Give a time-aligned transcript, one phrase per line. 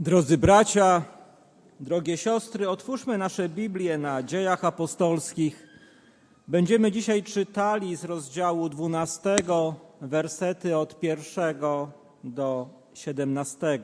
[0.00, 1.02] Drodzy bracia,
[1.80, 5.66] drogie siostry, otwórzmy nasze Biblię na dziejach apostolskich.
[6.48, 9.36] Będziemy dzisiaj czytali z rozdziału 12,
[10.00, 11.90] wersety od pierwszego
[12.24, 13.82] do 17.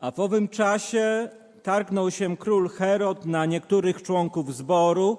[0.00, 1.28] A w owym czasie
[1.62, 5.18] targnął się król Herod na niektórych członków zboru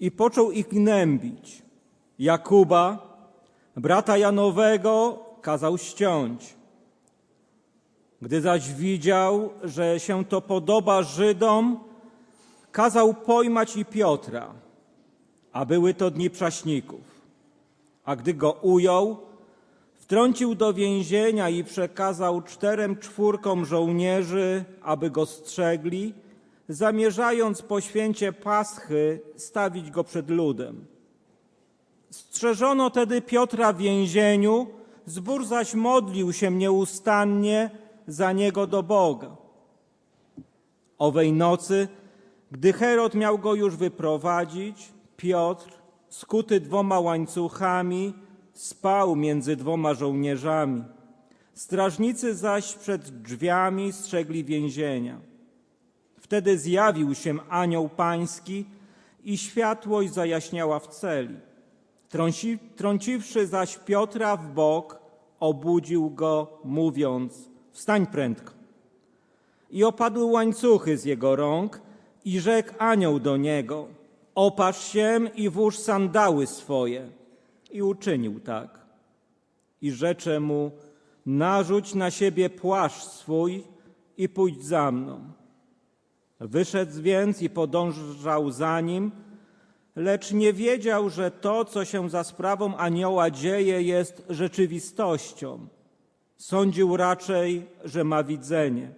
[0.00, 1.62] i począł ich gnębić.
[2.18, 3.16] Jakuba,
[3.76, 6.54] brata Janowego, kazał ściąć.
[8.22, 11.78] Gdy zaś widział, że się to podoba Żydom,
[12.72, 14.54] kazał pojmać i Piotra,
[15.52, 17.00] a były to dni prześników.
[18.04, 19.16] A gdy go ujął,
[19.94, 26.14] wtrącił do więzienia i przekazał czterem czwórkom żołnierzy, aby go strzegli,
[26.68, 30.86] zamierzając po święcie Paschy stawić go przed ludem.
[32.10, 34.75] Strzeżono tedy Piotra w więzieniu,
[35.06, 37.70] zbór zaś modlił się nieustannie
[38.06, 39.36] za niego do Boga.
[40.98, 41.88] Owej nocy,
[42.50, 45.72] gdy Herod miał go już wyprowadzić, Piotr,
[46.08, 48.14] skuty dwoma łańcuchami,
[48.52, 50.84] spał między dwoma żołnierzami.
[51.54, 55.20] Strażnicy zaś przed drzwiami strzegli więzienia.
[56.20, 58.64] Wtedy zjawił się anioł pański
[59.24, 61.36] i światłość zajaśniała w celi.
[62.08, 64.98] Trąci, trąciwszy zaś Piotra w bok,
[65.40, 68.52] obudził go, mówiąc: Wstań prędko.
[69.70, 71.80] I opadły łańcuchy z jego rąk,
[72.24, 73.86] i rzekł anioł do niego:
[74.34, 77.08] Opasz się i włóż sandały swoje.
[77.70, 78.80] I uczynił tak.
[79.82, 80.70] I rzecze mu:
[81.26, 83.64] Narzuć na siebie płaszcz swój
[84.16, 85.20] i pójdź za mną.
[86.40, 89.12] Wyszedł więc i podążał za nim,
[89.96, 95.68] lecz nie wiedział, że to, co się za sprawą anioła dzieje, jest rzeczywistością.
[96.36, 98.90] Sądził raczej, że ma widzenie.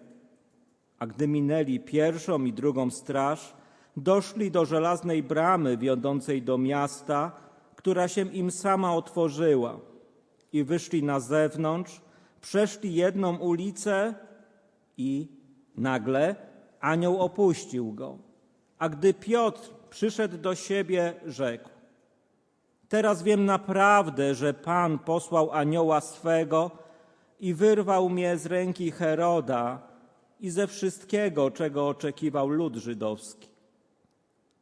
[0.98, 3.52] A gdy minęli pierwszą i drugą straż,
[3.96, 7.32] doszli do żelaznej bramy wiodącej do miasta,
[7.76, 9.81] która się im sama otworzyła.
[10.53, 12.00] I wyszli na zewnątrz,
[12.41, 14.14] przeszli jedną ulicę
[14.97, 15.28] i
[15.76, 16.37] nagle
[16.81, 18.19] anioł opuścił go.
[18.78, 21.69] A gdy Piotr przyszedł do siebie, rzekł:
[22.88, 26.71] Teraz wiem naprawdę, że Pan posłał anioła swego
[27.41, 29.82] i wyrwał mnie z ręki Heroda
[30.41, 33.49] i ze wszystkiego, czego oczekiwał lud żydowski.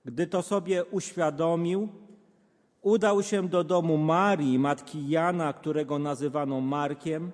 [0.05, 1.89] Gdy to sobie uświadomił,
[2.83, 7.31] udał się do domu Marii, matki Jana, którego nazywano Markiem,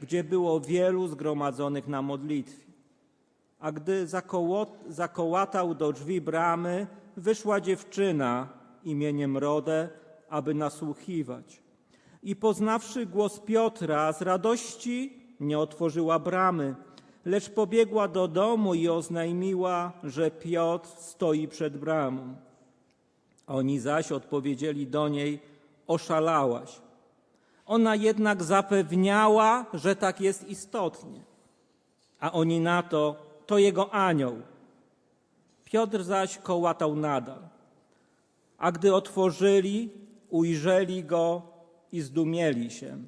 [0.00, 2.72] gdzie było wielu zgromadzonych na modlitwie.
[3.58, 4.06] A gdy
[4.88, 6.86] zakołatał do drzwi bramy,
[7.16, 8.48] wyszła dziewczyna
[8.84, 9.88] imieniem Rodę,
[10.28, 11.62] aby nasłuchiwać.
[12.22, 16.74] I poznawszy głos Piotra, z radości nie otworzyła bramy,
[17.24, 22.34] lecz pobiegła do domu i oznajmiła, że Piotr stoi przed bramą.
[23.46, 25.40] Oni zaś odpowiedzieli do niej:
[25.86, 26.80] Oszalałaś.
[27.66, 31.20] Ona jednak zapewniała, że tak jest istotnie.
[32.20, 34.42] A oni na to: To jego anioł.
[35.72, 37.48] Piotr zaś kołatał nadal.
[38.58, 39.90] A gdy otworzyli,
[40.30, 41.42] ujrzeli go
[41.92, 42.98] i zdumieli się.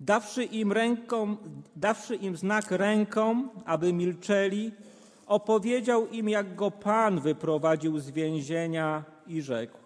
[0.00, 1.36] Dawszy im, ręką,
[1.76, 4.72] dawszy im znak ręką, aby milczeli,
[5.26, 9.78] opowiedział im, jak go Pan wyprowadził z więzienia i rzekł: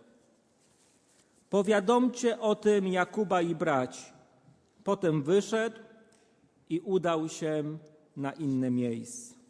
[1.51, 4.13] Powiadomcie o tym Jakuba i braci.
[4.85, 5.77] Potem wyszedł
[6.69, 7.79] i udał się
[8.17, 9.44] na inne miejsce.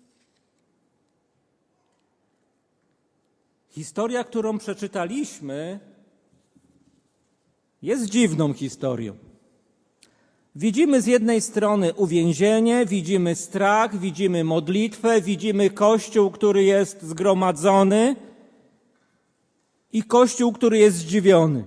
[3.75, 5.81] Historia, którą przeczytaliśmy,
[7.83, 9.17] jest dziwną historią.
[10.55, 18.17] Widzimy z jednej strony uwięzienie, widzimy strach, widzimy modlitwę, widzimy kościół, który jest zgromadzony
[19.93, 21.65] i kościół, który jest zdziwiony.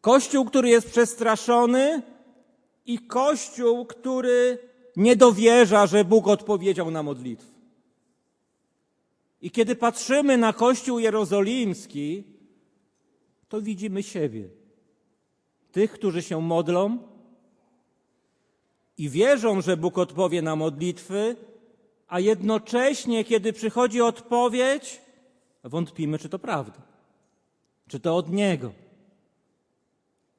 [0.00, 2.02] Kościół, który jest przestraszony
[2.86, 4.58] i kościół, który
[4.96, 7.49] nie dowierza, że Bóg odpowiedział na modlitwę.
[9.40, 12.24] I kiedy patrzymy na Kościół Jerozolimski,
[13.48, 14.48] to widzimy siebie.
[15.72, 16.98] Tych, którzy się modlą
[18.98, 21.36] i wierzą, że Bóg odpowie na modlitwy,
[22.08, 25.00] a jednocześnie, kiedy przychodzi odpowiedź,
[25.64, 26.82] wątpimy, czy to prawda,
[27.88, 28.72] czy to od Niego,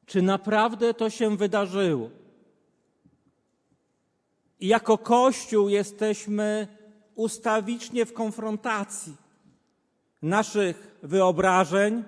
[0.06, 2.09] czy naprawdę to się wydarzyło.
[4.59, 6.68] I jako Kościół jesteśmy
[7.16, 9.16] ustawicznie w konfrontacji
[10.22, 12.04] naszych wyobrażeń,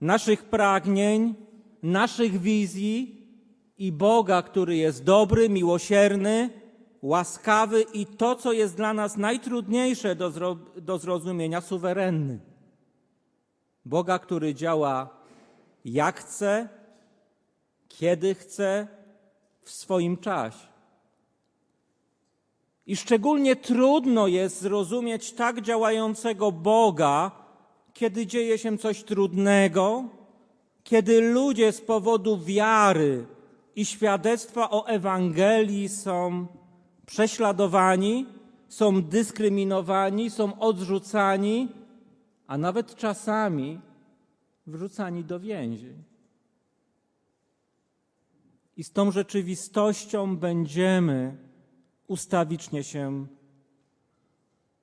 [0.00, 1.34] naszych pragnień,
[1.82, 3.26] naszych wizji
[3.78, 6.50] i Boga, który jest dobry, miłosierny,
[7.02, 12.38] łaskawy i to, co jest dla nas najtrudniejsze do, zro do zrozumienia, suwerenny.
[13.84, 15.18] Boga, który działa
[15.84, 16.68] jak chce,
[17.88, 18.88] kiedy chce,
[19.62, 20.67] w swoim czasie.
[22.88, 27.30] I szczególnie trudno jest zrozumieć tak działającego Boga,
[27.92, 30.04] kiedy dzieje się coś trudnego,
[30.84, 33.26] kiedy ludzie z powodu wiary
[33.76, 36.46] i świadectwa o Ewangelii są
[37.06, 38.26] prześladowani,
[38.68, 41.68] są dyskryminowani, są odrzucani,
[42.46, 43.80] a nawet czasami
[44.66, 46.02] wrzucani do więzień.
[48.76, 51.47] I z tą rzeczywistością będziemy
[52.08, 53.26] ustawicznie się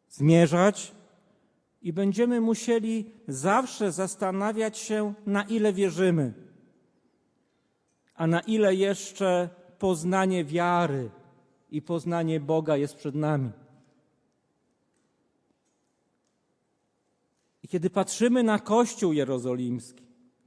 [0.09, 0.91] zmierzać
[1.81, 6.33] i będziemy musieli zawsze zastanawiać się, na ile wierzymy,
[8.15, 9.49] a na ile jeszcze
[9.79, 11.09] poznanie wiary
[11.71, 13.51] i poznanie Boga jest przed nami.
[17.63, 20.03] I kiedy patrzymy na Kościół Jerozolimski,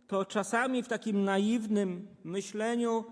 [0.06, 3.04] to czasami w takim naiwnym myśleniu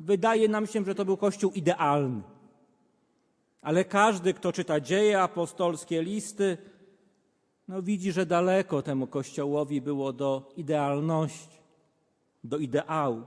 [0.00, 2.33] wydaje nam się, że to był Kościół idealny.
[3.64, 6.56] Ale każdy, kto czyta dzieje apostolskie, listy,
[7.68, 11.58] no widzi, że daleko temu Kościołowi było do idealności,
[12.44, 13.24] do ideałów.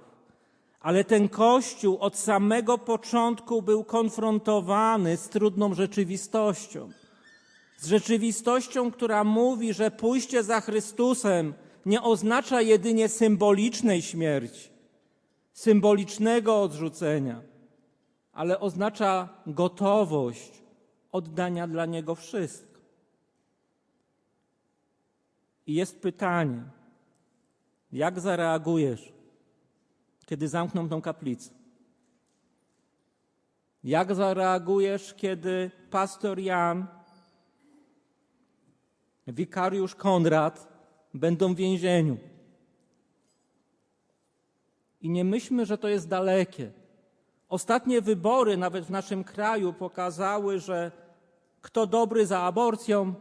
[0.79, 6.89] Ale ten Kościół od samego początku był konfrontowany z trudną rzeczywistością.
[7.77, 11.53] Z rzeczywistością, która mówi, że pójście za Chrystusem
[11.85, 14.69] nie oznacza jedynie symbolicznej śmierci,
[15.53, 17.41] symbolicznego odrzucenia,
[18.37, 20.63] ale oznacza gotowość
[21.11, 22.79] oddania dla Niego wszystko.
[25.67, 26.63] I jest pytanie,
[27.91, 29.13] jak zareagujesz,
[30.25, 31.51] kiedy zamkną tą kaplicę?
[33.83, 36.87] Jak zareagujesz, kiedy pastor Jan,
[39.27, 40.67] wikariusz Konrad
[41.13, 42.17] będą w więzieniu?
[45.01, 46.76] I nie myślmy, że to jest dalekie.
[47.49, 50.91] Ostatnie wybory, nawet w naszym kraju, pokazały, że
[51.61, 53.13] kto dobry za aborcją,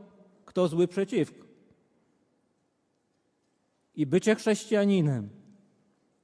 [0.44, 1.46] kto zły przeciwko.
[3.94, 5.28] I bycie chrześcijaninem,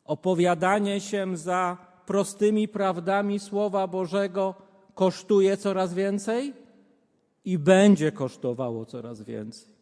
[0.04, 1.76] opowiadanie się za
[2.06, 4.54] prostymi prawdami Słowa Bożego
[4.94, 6.54] kosztuje coraz więcej
[7.44, 9.72] i będzie kosztowało coraz więcej.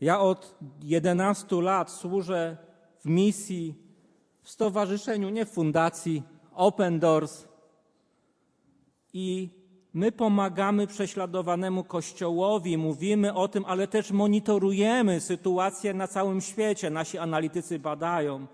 [0.00, 2.56] Ja od 11 lat służę
[2.98, 3.74] w misji,
[4.42, 6.22] w stowarzyszeniu, nie w fundacji,
[6.56, 7.48] Open Doors.
[9.12, 9.48] I
[9.94, 16.90] my pomagamy prześladowanemu Kościołowi, mówimy o tym, ale też monitorujemy sytuację na całym świecie.
[16.90, 18.46] Nasi analitycy badają.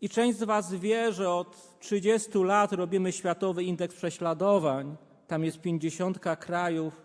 [0.00, 4.96] I część z Was wie, że od 30 lat robimy Światowy Indeks Prześladowań.
[5.26, 7.02] Tam jest 50 krajów,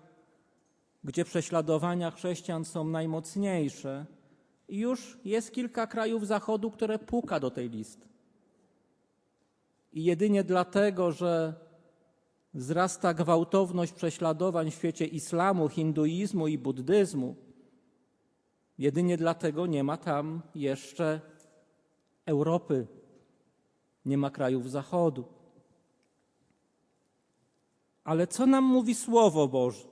[1.04, 4.06] gdzie prześladowania chrześcijan są najmocniejsze.
[4.70, 8.07] I już jest kilka krajów Zachodu, które puka do tej listy.
[9.94, 11.54] I jedynie dlatego, że
[12.54, 17.36] wzrasta gwałtowność prześladowań w świecie islamu, hinduizmu i buddyzmu,
[18.78, 21.22] jedynie dlatego nie ma tam jeszcze
[22.26, 22.88] Europy,
[24.06, 25.26] nie ma krajów Zachodu.
[28.04, 29.88] Ale co nam mówi Słowo Boże?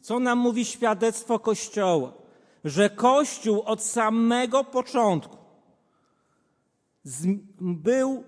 [0.00, 2.12] Co nam mówi świadectwo Kościoła?
[2.64, 5.36] Że Kościół od samego początku
[7.60, 8.24] był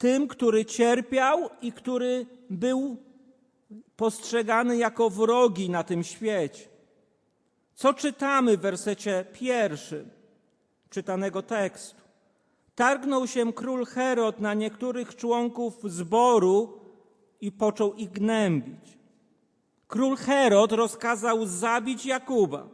[0.00, 2.96] tym, który cierpiał i który był
[3.96, 6.68] postrzegany jako wrogi na tym świecie.
[7.74, 10.10] Co czytamy w wersecie pierwszym
[10.90, 12.00] czytanego tekstu?
[12.74, 16.80] Targnął się król Herod na niektórych członków zboru
[17.40, 18.98] i począł ich gnębić.
[19.88, 22.68] Król Herod rozkazał zabić Jakuba,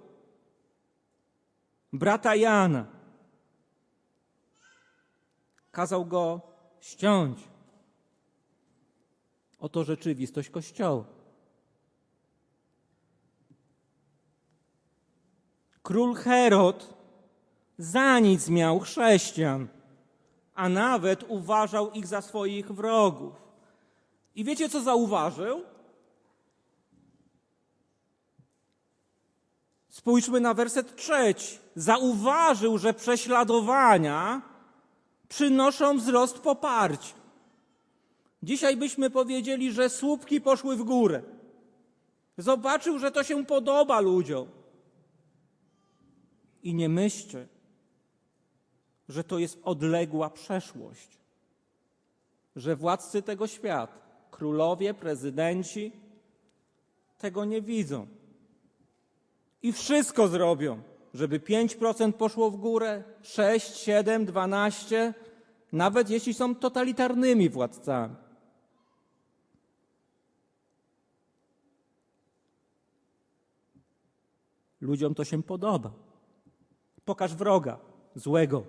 [1.93, 2.87] brata Jana.
[5.71, 6.56] Kazał go
[6.87, 7.39] ściąć.
[9.59, 11.05] Oto rzeczywistość Kościoła.
[15.83, 16.95] Król Herod
[17.79, 19.69] za nic miał chrześcijan,
[20.55, 23.35] a nawet uważał ich za swoich wrogów.
[24.35, 25.63] I wiecie, co zauważył?
[29.89, 31.59] Spójrzmy na werset trzeci.
[31.75, 34.43] Zauważył, że prześladowania
[35.29, 37.15] przynoszą wzrost poparcia.
[38.43, 41.23] Dzisiaj byśmy powiedzieli, że słupki poszły w górę.
[42.39, 44.49] Zobaczył, że to się podoba ludziom.
[46.63, 47.47] I nie myślcie,
[49.09, 51.19] że to jest odległa przeszłość,
[52.57, 53.99] że władcy tego świata,
[54.31, 55.93] królowie, prezydenci,
[57.19, 58.07] tego nie widzą.
[59.63, 60.83] I wszystko zrobią,
[61.17, 65.15] żeby 5% poszło w górę, 6, 7, 12,
[65.73, 68.15] nawet jeśli są totalitarnymi władcami.
[74.81, 75.91] Ludziom to się podoba.
[77.05, 77.79] Pokaż wroga
[78.15, 78.65] złego.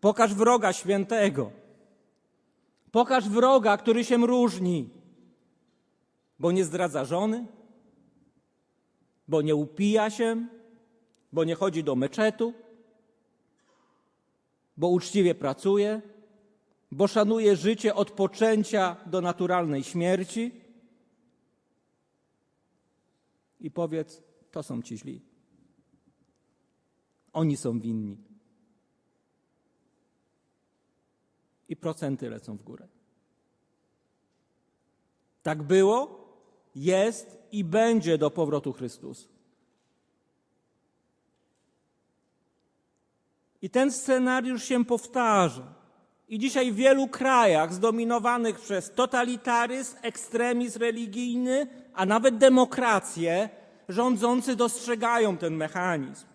[0.00, 1.50] Pokaż wroga świętego.
[2.92, 4.90] Pokaż wroga, który się różni,
[6.38, 7.46] bo nie zdradza żony,
[9.32, 10.46] bo nie upija się,
[11.32, 12.54] bo nie chodzi do meczetu,
[14.76, 16.02] bo uczciwie pracuje,
[16.90, 20.52] bo szanuje życie od poczęcia do naturalnej śmierci.
[23.60, 25.20] I powiedz, to są ci źli.
[27.32, 28.16] Oni są winni.
[31.68, 32.88] I procenty lecą w górę.
[35.42, 36.21] Tak było,
[36.74, 39.28] jest i będzie do powrotu Chrystusa.
[43.62, 45.74] I ten scenariusz się powtarza.
[46.28, 53.48] I dzisiaj w wielu krajach zdominowanych przez totalitaryzm, ekstremizm religijny, a nawet demokrację,
[53.88, 56.26] rządzący dostrzegają ten mechanizm.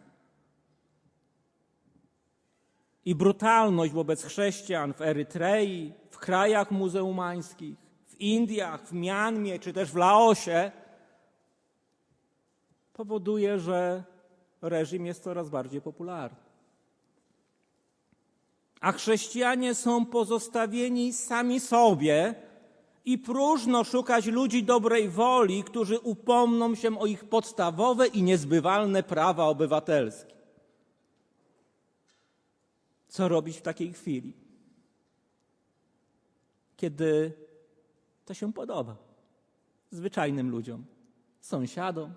[3.05, 7.86] I brutalność wobec chrześcijan w Erytrei, w krajach muzeumańskich,
[8.17, 10.71] w Indiach, w Mianmie czy też w Laosie
[12.93, 14.03] powoduje, że
[14.61, 16.37] reżim jest coraz bardziej popularny.
[18.81, 22.35] A chrześcijanie są pozostawieni sami sobie
[23.05, 29.45] i próżno szukać ludzi dobrej woli, którzy upomną się o ich podstawowe i niezbywalne prawa
[29.45, 30.35] obywatelskie.
[33.07, 34.33] Co robić w takiej chwili?
[36.77, 37.46] Kiedy
[38.27, 38.95] to się podoba
[39.91, 40.85] zwyczajnym ludziom,
[41.39, 42.13] sąsiadom.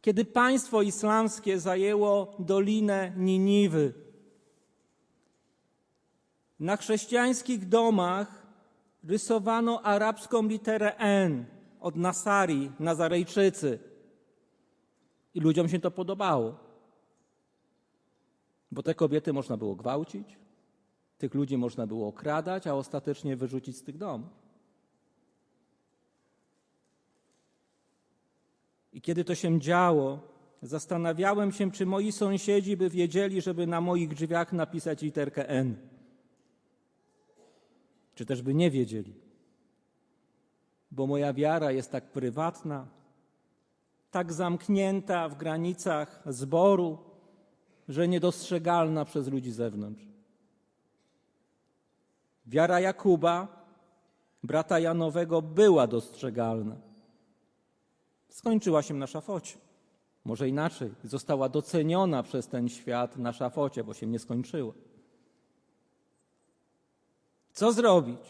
[0.00, 3.94] Kiedy państwo islamskie zajęło dolinę Niniwy,
[6.60, 8.46] na chrześcijańskich domach
[9.04, 11.44] rysowano arabską literę N
[11.80, 13.78] od Nasari, Nazarejczycy.
[15.34, 16.58] I ludziom się to podobało.
[18.72, 20.38] Bo te kobiety można było gwałcić,
[21.18, 24.43] tych ludzi można było okradać, a ostatecznie wyrzucić z tych domów.
[28.94, 30.20] I kiedy to się działo,
[30.62, 35.76] zastanawiałem się, czy moi sąsiedzi by wiedzieli, żeby na moich drzwiach napisać literkę N
[38.14, 39.14] czy też by nie wiedzieli.
[40.90, 42.86] Bo moja wiara jest tak prywatna,
[44.10, 46.98] tak zamknięta w granicach zboru,
[47.88, 50.04] że niedostrzegalna przez ludzi z zewnątrz.
[52.46, 53.64] Wiara Jakuba,
[54.42, 56.76] brata Janowego, była dostrzegalna.
[58.34, 59.56] Skończyła się na szafocie.
[60.24, 64.72] Może inaczej, została doceniona przez ten świat na szafocie, bo się nie skończyła.
[67.52, 68.20] Co zrobić?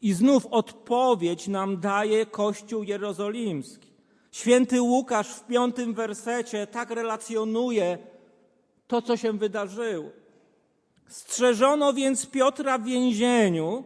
[0.00, 3.88] I znów odpowiedź nam daje Kościół Jerozolimski.
[4.30, 7.98] Święty Łukasz w piątym wersecie tak relacjonuje
[8.86, 10.10] to, co się wydarzyło.
[11.08, 13.84] Strzeżono więc Piotra w więzieniu,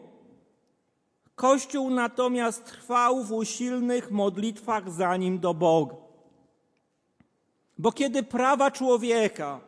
[1.38, 5.96] Kościół natomiast trwał w usilnych modlitwach za nim do Boga.
[7.78, 9.60] Bo kiedy prawa człowieka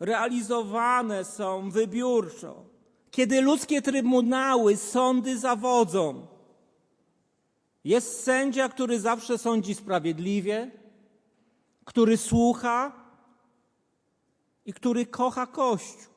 [0.00, 2.64] realizowane są wybiórczo,
[3.10, 6.26] kiedy ludzkie trybunały, sądy zawodzą,
[7.84, 10.70] jest sędzia, który zawsze sądzi sprawiedliwie,
[11.84, 12.92] który słucha
[14.66, 16.12] i który kocha Kościół.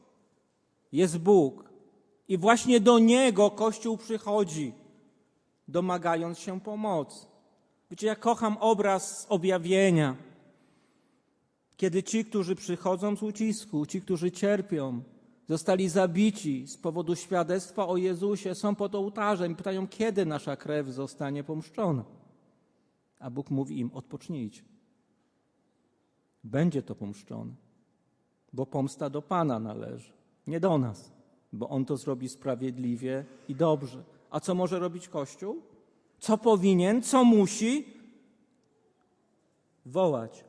[0.92, 1.65] Jest Bóg.
[2.28, 4.74] I właśnie do Niego Kościół przychodzi,
[5.68, 7.26] domagając się pomocy.
[7.92, 10.16] Wiecie, ja kocham obraz z objawienia
[11.78, 15.02] kiedy ci, którzy przychodzą z ucisku, ci, którzy cierpią,
[15.48, 20.88] zostali zabici z powodu świadectwa o Jezusie, są pod ołtarzem i pytają, kiedy nasza krew
[20.88, 22.04] zostanie pomszczona.
[23.20, 24.62] A Bóg mówi im: odpocznijcie.
[26.44, 27.54] Będzie to pomszczone,
[28.54, 30.14] bo pomsta do Pana należy,
[30.48, 31.12] nie do nas,
[31.56, 34.04] bo On to zrobi sprawiedliwie i dobrze.
[34.30, 35.62] A co może robić Kościół?
[36.20, 37.86] Co powinien, co musi?
[39.86, 40.46] Wołać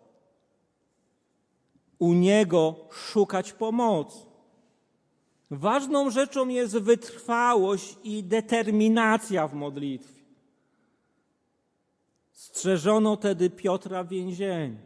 [1.99, 4.27] u Niego szukać pomocy.
[5.51, 10.23] Ważną rzeczą jest wytrwałość i determinacja w modlitwie.
[12.33, 14.77] Strzeżono tedy Piotra w więzieniu.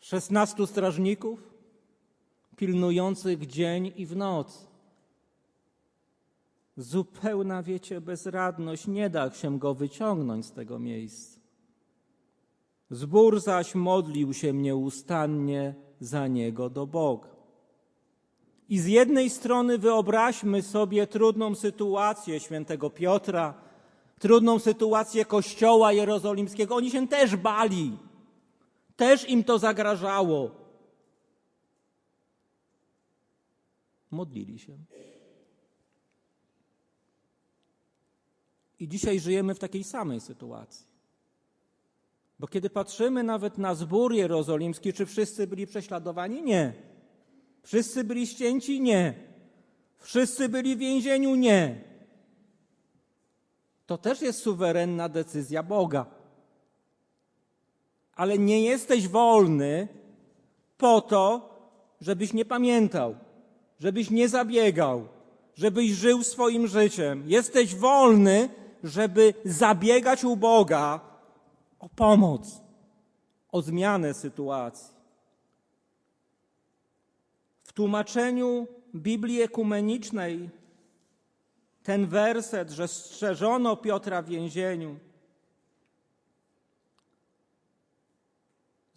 [0.00, 1.54] Szesnastu strażników
[2.56, 4.67] pilnujących dzień i w noc.
[6.78, 11.40] Zupełna, wiecie, bezradność, nie da się go wyciągnąć z tego miejsca.
[12.90, 17.28] Zbór zaś modlił się nieustannie za niego do Boga.
[18.68, 23.54] I z jednej strony wyobraźmy sobie trudną sytuację świętego Piotra,
[24.18, 26.76] trudną sytuację Kościoła Jerozolimskiego.
[26.76, 27.98] Oni się też bali,
[28.96, 30.50] też im to zagrażało.
[34.10, 34.78] Modlili się.
[38.80, 40.86] I dzisiaj żyjemy w takiej samej sytuacji.
[42.38, 46.42] Bo kiedy patrzymy nawet na zbór jerozolimski, czy wszyscy byli prześladowani?
[46.42, 46.72] Nie.
[47.62, 48.80] Wszyscy byli ścięci?
[48.80, 49.14] Nie.
[49.98, 51.34] Wszyscy byli w więzieniu?
[51.34, 51.84] Nie.
[53.86, 56.06] To też jest suwerenna decyzja Boga.
[58.14, 59.88] Ale nie jesteś wolny
[60.78, 61.54] po to,
[62.00, 63.16] żebyś nie pamiętał,
[63.80, 65.08] żebyś nie zabiegał,
[65.54, 67.22] żebyś żył swoim życiem.
[67.26, 68.48] Jesteś wolny,
[68.84, 71.00] żeby zabiegać u Boga
[71.78, 72.60] o pomoc,
[73.52, 74.94] o zmianę sytuacji.
[77.62, 80.50] W tłumaczeniu Biblii ekumenicznej
[81.82, 84.96] ten werset, że strzeżono Piotra w więzieniu,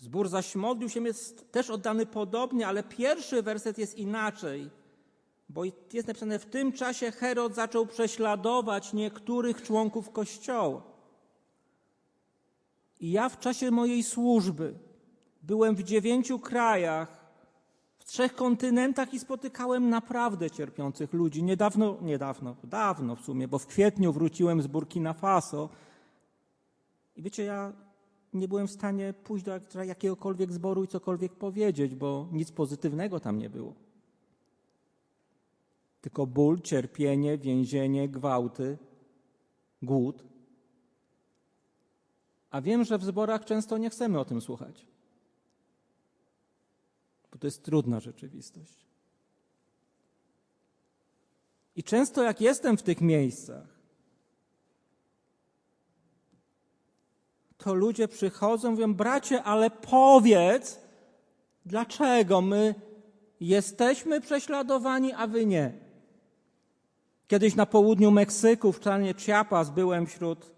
[0.01, 4.69] Zbór zaś modlił się, jest też oddany podobnie, ale pierwszy werset jest inaczej,
[5.53, 10.81] bo jest napisane, w tym czasie Herod zaczął prześladować niektórych członków Kościoła.
[12.99, 14.73] I ja w czasie mojej służby
[15.43, 17.21] byłem w dziewięciu krajach,
[17.99, 21.43] w trzech kontynentach i spotykałem naprawdę cierpiących ludzi.
[21.43, 25.69] Niedawno, niedawno, dawno w sumie, bo w kwietniu wróciłem z Burkina Faso.
[27.15, 27.73] I wiecie, ja
[28.33, 33.37] nie byłem w stanie pójść do jakiegokolwiek zboru i cokolwiek powiedzieć, bo nic pozytywnego tam
[33.37, 33.90] nie było.
[36.01, 38.77] Tylko ból, cierpienie, więzienie, gwałty,
[39.81, 40.23] głód.
[42.49, 44.87] A wiem, że w zborach często nie chcemy o tym słuchać,
[47.31, 48.85] bo to jest trudna rzeczywistość.
[51.75, 53.81] I często jak jestem w tych miejscach,
[57.57, 60.79] to ludzie przychodzą, mówią, bracie, ale powiedz,
[61.65, 62.75] dlaczego my
[63.39, 65.80] jesteśmy prześladowani, a wy nie.
[67.31, 70.51] Kiedyś na południu Meksyku, w stanie Chiapas, byłem wśród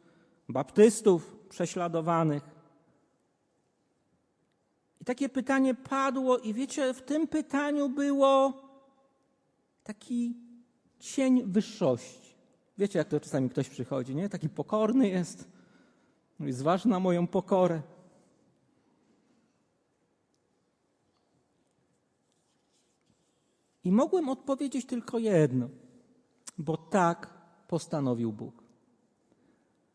[0.49, 2.43] baptystów prześladowanych.
[5.01, 8.53] I takie pytanie padło, i wiecie, w tym pytaniu było
[9.83, 10.37] taki
[10.99, 12.35] cień wyższości.
[12.77, 14.29] Wiecie, jak to czasami ktoś przychodzi, nie?
[14.29, 15.47] Taki pokorny jest
[16.39, 17.81] Mówi, zważ na moją pokorę.
[23.83, 25.69] I mogłem odpowiedzieć tylko jedno,
[26.65, 27.29] bo tak
[27.67, 28.63] postanowił Bóg.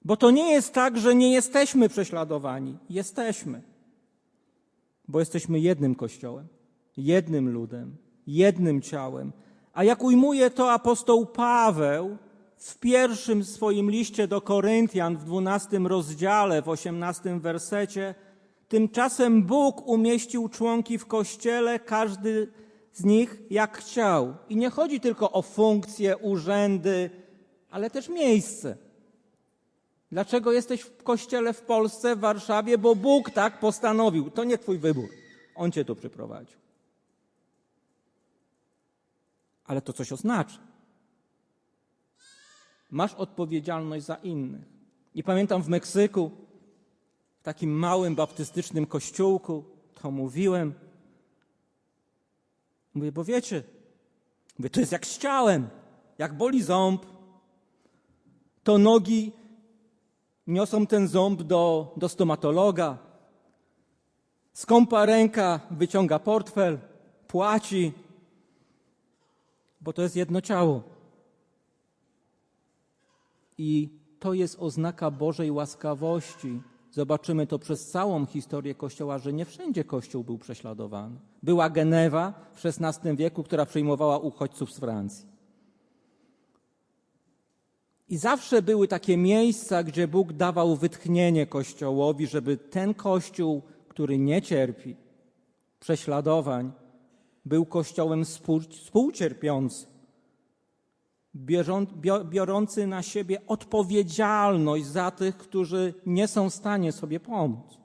[0.04, 2.78] Bo to nie jest tak, że nie jesteśmy prześladowani.
[2.90, 3.62] Jesteśmy.
[5.08, 6.48] Bo jesteśmy jednym kościołem,
[6.96, 9.32] jednym ludem, jednym ciałem.
[9.72, 12.18] A jak ujmuje to apostoł Paweł,
[12.56, 18.14] w pierwszym swoim liście do Koryntian w dwunastym rozdziale, w osiemnastym wersecie,
[18.68, 22.48] tymczasem Bóg umieścił członki w kościele, każdy
[22.98, 24.36] z nich jak chciał.
[24.48, 27.10] I nie chodzi tylko o funkcje, urzędy,
[27.70, 28.76] ale też miejsce.
[30.12, 32.78] Dlaczego jesteś w kościele w Polsce, w Warszawie?
[32.78, 34.30] Bo Bóg tak postanowił.
[34.30, 35.08] To nie Twój wybór.
[35.54, 36.58] On Cię tu przyprowadził.
[39.64, 40.58] Ale to coś oznacza
[42.90, 44.64] masz odpowiedzialność za innych.
[45.14, 46.30] I pamiętam w Meksyku,
[47.40, 50.74] w takim małym baptystycznym kościółku, to mówiłem.
[52.98, 53.62] Mówię, bo wiecie,
[54.58, 55.68] mówię, to jest jak z ciałem,
[56.18, 57.06] jak boli ząb,
[58.64, 59.32] to nogi
[60.46, 62.98] niosą ten ząb do, do stomatologa.
[64.52, 66.78] Skąpa ręka wyciąga portfel,
[67.28, 67.92] płaci,
[69.80, 70.82] bo to jest jedno ciało.
[73.58, 76.62] I to jest oznaka Bożej łaskawości.
[76.90, 81.16] Zobaczymy to przez całą historię Kościoła, że nie wszędzie Kościół był prześladowany.
[81.42, 85.28] Była Genewa w XVI wieku, która przyjmowała uchodźców z Francji.
[88.08, 94.42] I zawsze były takie miejsca, gdzie Bóg dawał wytchnienie Kościołowi, żeby ten Kościół, który nie
[94.42, 94.96] cierpi
[95.80, 96.72] prześladowań,
[97.44, 98.24] był Kościołem
[98.70, 99.97] współcierpiącym
[102.24, 107.78] biorący na siebie odpowiedzialność za tych, którzy nie są w stanie sobie pomóc.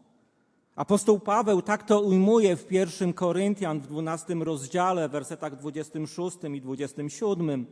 [0.76, 7.66] Apostoł Paweł tak to ujmuje w 1 Koryntian w 12 rozdziale, wersetach 26 i 27.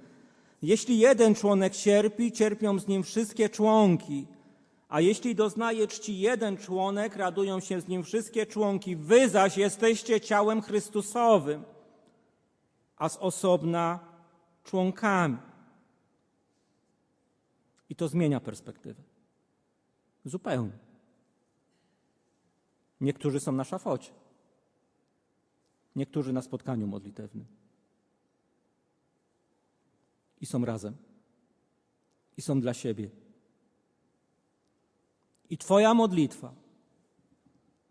[0.62, 4.28] Jeśli jeden członek cierpi, cierpią z nim wszystkie członki.
[4.89, 8.96] A jeśli doznaje czci jeden członek, radują się z nim wszystkie członki.
[8.96, 11.63] Wy zaś jesteście ciałem Chrystusowym,
[12.98, 14.00] a z osobna
[14.63, 15.38] członkami.
[17.91, 19.04] I to zmienia perspektywę.
[20.25, 20.77] Zupełnie.
[23.01, 24.12] Niektórzy są na szafocie,
[25.95, 27.45] niektórzy na spotkaniu modlitewnym.
[30.41, 30.97] I są razem.
[32.38, 33.10] I są dla siebie.
[35.49, 36.54] I Twoja modlitwa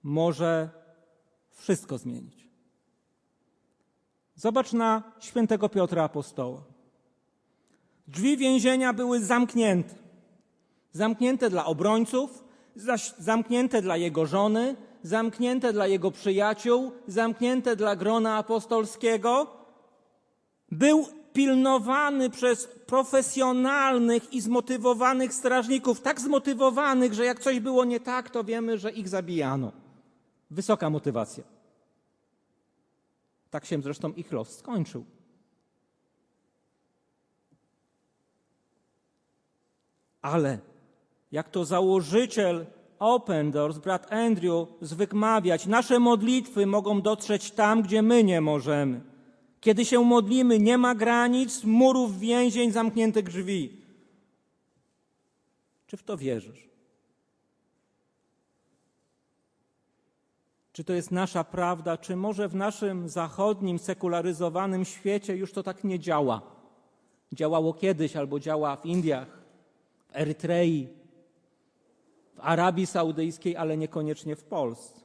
[0.03, 0.71] może
[1.51, 2.49] wszystko zmienić.
[4.35, 6.70] Zobacz na świętego Piotra Apostoła.
[8.11, 9.95] Drzwi więzienia były zamknięte.
[10.93, 12.45] Zamknięte dla obrońców,
[13.19, 19.47] zamknięte dla jego żony, zamknięte dla jego przyjaciół, zamknięte dla grona apostolskiego.
[20.71, 28.31] Był pilnowany przez profesjonalnych i zmotywowanych strażników, tak zmotywowanych, że jak coś było nie tak,
[28.31, 29.73] to wiemy, że ich zabijano.
[30.51, 31.45] Wysoka motywacja.
[33.51, 35.05] Tak się zresztą ich los skończył.
[40.23, 40.59] Ale
[41.33, 42.67] jak to założyciel
[42.99, 49.01] Open Doors, brat Andrew, zwykł mawiać, nasze modlitwy mogą dotrzeć tam, gdzie my nie możemy.
[49.61, 53.81] Kiedy się modlimy, nie ma granic, murów, więzień, zamkniętych drzwi.
[55.87, 56.69] Czy w to wierzysz?
[60.73, 65.85] Czy to jest nasza prawda, czy może w naszym zachodnim, sekularyzowanym świecie już to tak
[65.85, 66.43] nie działa?
[67.33, 69.40] Działało kiedyś albo działa w Indiach,
[70.11, 70.89] w Erytrei,
[72.35, 75.01] w Arabii Saudyjskiej, ale niekoniecznie w Polsce.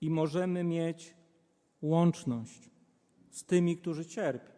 [0.00, 1.14] I możemy mieć
[1.82, 2.70] łączność
[3.30, 4.52] z tymi, którzy cierpią.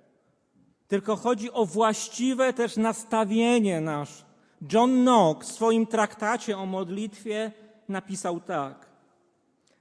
[0.88, 4.24] Tylko chodzi o właściwe też nastawienie nasze.
[4.72, 7.52] John Knox w swoim traktacie o modlitwie
[7.88, 8.88] napisał tak.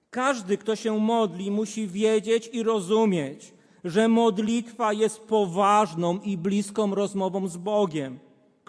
[0.09, 3.53] Każdy, kto się modli, musi wiedzieć i rozumieć,
[3.83, 8.19] że modlitwa jest poważną i bliską rozmową z Bogiem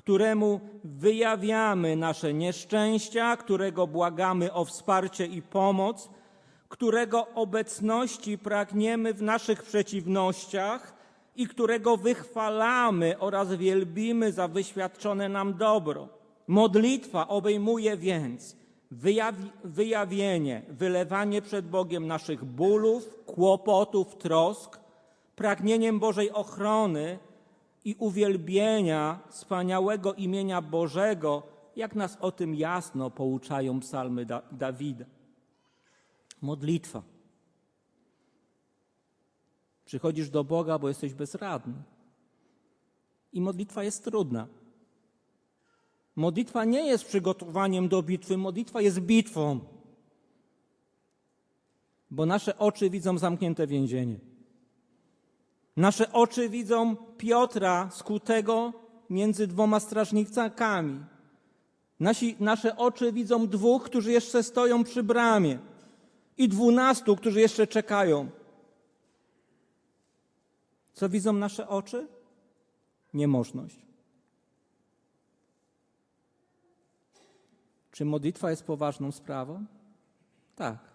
[0.09, 6.11] któremu wyjawiamy nasze nieszczęścia, którego błagamy o wsparcie i pomoc,
[6.68, 10.94] którego obecności pragniemy w naszych przeciwnościach
[11.37, 16.09] i którego wychwalamy oraz wielbimy za wyświadczone nam dobro.
[16.47, 18.57] Modlitwa obejmuje więc
[18.90, 24.81] wyjawi wyjawienie, wylewanie przed Bogiem naszych bólów, kłopotów, trosk,
[25.38, 27.18] pragnieniem Bożej ochrony
[27.85, 31.42] i uwielbienia wspaniałego imienia Bożego,
[31.77, 35.05] jak nas o tym jasno pouczają psalmy da Dawida.
[36.42, 37.03] Modlitwa.
[39.85, 41.74] Przychodzisz do Boga, bo jesteś bezradny.
[43.33, 44.46] I modlitwa jest trudna.
[46.16, 49.61] Modlitwa nie jest przygotowaniem do bitwy, modlitwa jest bitwą.
[52.11, 54.28] Bo nasze oczy widzą zamknięte więzienie.
[55.79, 58.73] Nasze oczy widzą Piotra skutego
[59.11, 61.05] między dwoma strażnikami.
[62.01, 65.59] Nasi, nasze oczy widzą dwóch, którzy jeszcze stoją przy bramie
[66.38, 68.31] i dwunastu, którzy jeszcze czekają.
[70.93, 72.09] Co widzą nasze oczy?
[73.14, 73.87] Niemożność.
[77.91, 79.64] Czy modlitwa jest poważną sprawą?
[80.57, 80.88] Tak.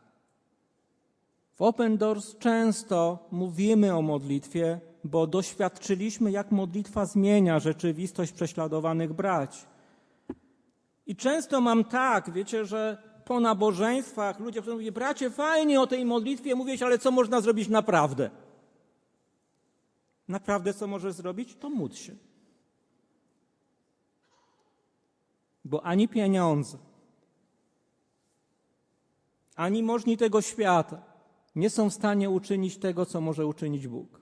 [1.55, 9.65] W Open Doors często mówimy o modlitwie, bo doświadczyliśmy, jak modlitwa zmienia rzeczywistość prześladowanych braci.
[11.05, 16.55] I często mam tak, wiecie, że po nabożeństwach ludzie mówią, bracie, fajnie o tej modlitwie
[16.55, 18.29] mówić, ale co można zrobić naprawdę?
[20.27, 21.55] Naprawdę co możesz zrobić?
[21.55, 22.15] To módl się.
[25.65, 26.77] Bo ani pieniądze,
[29.55, 31.12] ani możni tego świata,
[31.55, 34.19] nie są w stanie uczynić tego, co może uczynić Bóg.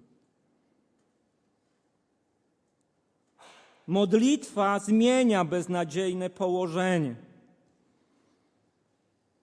[3.88, 7.16] Modlitwa zmienia beznadziejne położenie.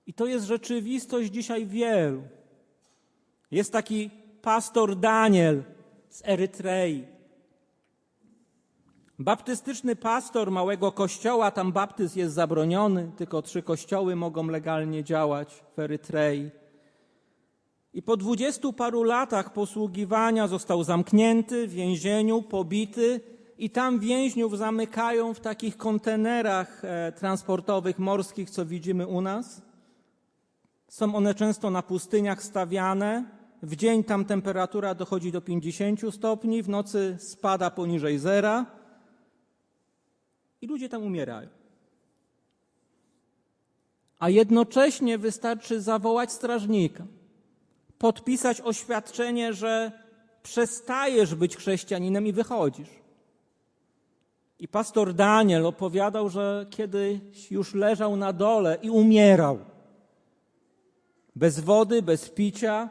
[0.07, 2.23] I to jest rzeczywistość dzisiaj wielu.
[3.51, 4.11] Jest taki
[4.43, 5.63] pastor Daniel
[6.09, 7.05] z Erytrei.
[9.19, 15.79] Baptystyczny pastor małego kościoła, tam baptyzm jest zabroniony, tylko trzy kościoły mogą legalnie działać w
[15.79, 16.51] Erytrei.
[17.93, 23.21] I po dwudziestu paru latach posługiwania został zamknięty w więzieniu, pobity
[23.59, 29.63] i tam więźniów zamykają w takich kontenerach e, transportowych morskich, co widzimy u nas.
[30.89, 33.39] Są one często na pustyniach stawiane.
[33.63, 38.67] W dzień tam temperatura dochodzi do 50 stopni, w nocy spada poniżej zera
[40.61, 41.49] i ludzie tam umierają.
[44.19, 47.05] A jednocześnie wystarczy zawołać strażnika,
[47.99, 49.93] podpisać oświadczenie, że
[50.43, 52.89] przestajesz być chrześcijaninem i wychodzisz.
[54.59, 59.59] I pastor Daniel opowiadał, że kiedyś już leżał na dole i umierał.
[61.37, 62.91] Bez wody, bez picia.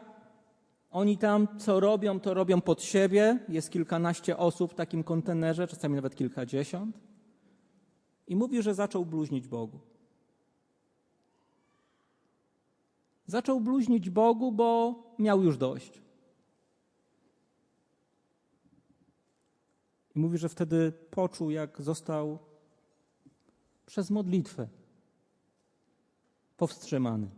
[0.91, 3.39] Oni tam co robią, to robią pod siebie.
[3.49, 6.97] Jest kilkanaście osób w takim kontenerze, czasami nawet kilkadziesiąt.
[8.27, 9.79] I mówi, że zaczął bluźnić Bogu.
[13.27, 16.01] Zaczął bluźnić Bogu, bo miał już dość.
[20.15, 22.39] I mówi, że wtedy poczuł, jak został
[23.85, 24.67] przez modlitwę
[26.57, 27.29] powstrzymany.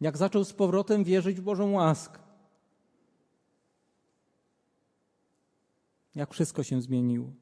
[0.00, 2.20] Jak zaczął z powrotem wierzyć w Bożą łaskę.
[6.14, 7.32] Jak wszystko się zmieniło.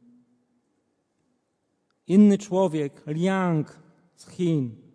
[2.06, 3.78] Inny człowiek, Liang
[4.16, 4.87] z Chin,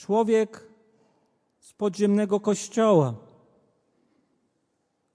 [0.00, 0.68] człowiek
[1.58, 3.14] z podziemnego kościoła,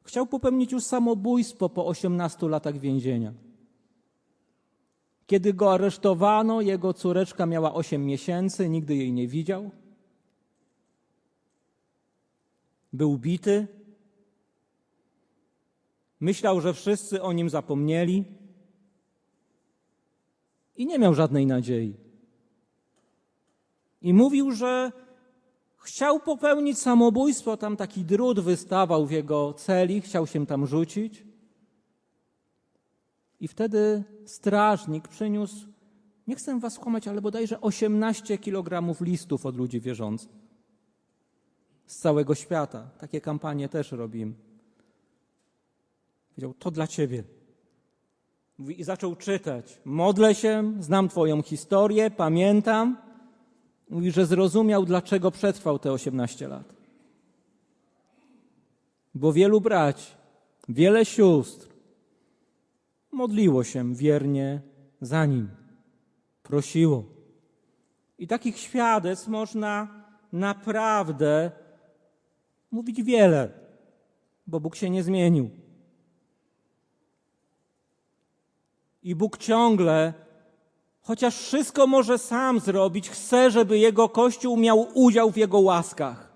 [0.06, 3.34] Chciał popełnić już samobójstwo po 18 latach więzienia.
[5.28, 9.72] Kiedy go aresztowano, jego córeczka miała 8 miesięcy, nigdy jej nie widział.
[12.94, 13.68] Był bity.
[16.20, 18.24] Myślał, że wszyscy o nim zapomnieli
[20.78, 22.05] i nie miał żadnej nadziei.
[24.06, 24.92] I mówił, że
[25.86, 31.24] Chciał popełnić samobójstwo, tam taki drut wystawał w jego celi, chciał się tam rzucić.
[33.40, 35.68] I wtedy strażnik przyniósł,
[36.28, 40.32] nie chcę was kłamać, ale bodajże 18 kg listów od ludzi wierzących.
[41.86, 42.90] Z całego świata.
[43.00, 44.34] Takie kampanie też robimy.
[46.30, 47.24] Powiedział, to dla ciebie.
[48.78, 49.82] I zaczął czytać.
[49.86, 53.05] Modlę się, znam twoją historię, pamiętam.
[53.90, 56.74] Mówi, że zrozumiał, dlaczego przetrwał te 18 lat.
[59.16, 60.12] Bo wielu braci,
[60.70, 61.68] wiele sióstr
[63.12, 64.62] modliło się wiernie
[65.02, 65.50] za nim,
[66.44, 67.04] prosiło.
[68.18, 71.52] I takich świadectw można naprawdę
[72.72, 73.52] mówić wiele,
[74.48, 75.50] bo Bóg się nie zmienił.
[79.04, 80.14] I Bóg ciągle
[81.06, 86.34] chociaż wszystko może sam zrobić, chce, żeby jego Kościół miał udział w jego łaskach.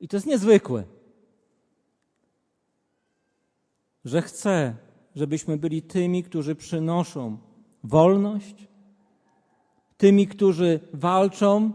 [0.00, 0.84] I to jest niezwykłe,
[4.04, 4.74] że chce,
[5.16, 7.38] żebyśmy byli tymi, którzy przynoszą
[7.84, 8.68] wolność,
[9.96, 11.72] tymi, którzy walczą,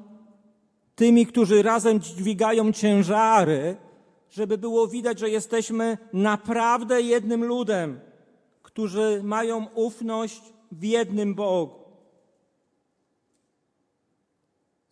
[0.96, 3.78] tymi, którzy razem dźwigają ciężary,
[4.30, 8.07] żeby było widać, że jesteśmy naprawdę jednym ludem
[8.78, 11.80] którzy mają ufność w jednym Bogu.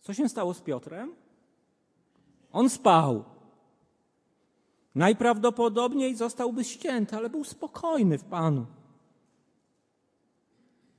[0.00, 1.14] Co się stało z Piotrem?
[2.52, 3.24] On spał.
[4.94, 8.66] Najprawdopodobniej zostałby ścięty, ale był spokojny w Panu.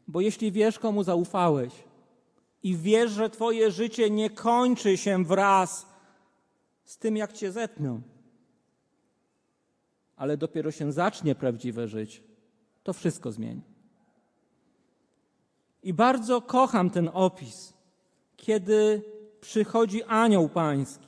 [0.07, 1.73] Bo jeśli wiesz, komu zaufałeś
[2.63, 5.87] i wiesz, że Twoje życie nie kończy się wraz
[6.83, 8.01] z tym, jak Cię zetną,
[10.15, 12.26] ale dopiero się zacznie prawdziwe życie,
[12.87, 13.61] to wszystko zmieni.
[15.83, 17.73] I bardzo kocham ten opis,
[18.37, 19.03] kiedy
[19.41, 21.07] przychodzi anioł pański.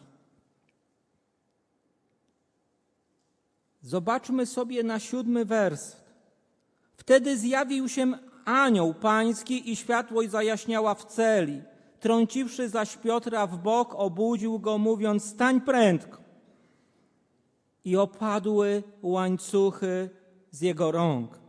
[3.82, 6.04] Zobaczmy sobie na siódmy werset.
[6.98, 8.14] Wtedy zjawił się
[8.46, 11.62] anioł pański i światłość zajaśniała w celi.
[12.00, 16.18] Trąciwszy zaś Piotra w bok, obudził go, mówiąc: Stań prędko.
[17.86, 20.10] I opadły łańcuchy
[20.52, 21.49] z jego rąk.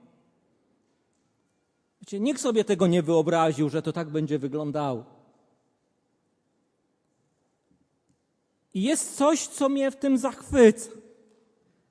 [2.00, 5.04] Wiecie, nikt sobie tego nie wyobraził, że to tak będzie wyglądało.
[8.74, 10.90] I jest coś, co mnie w tym zachwyca.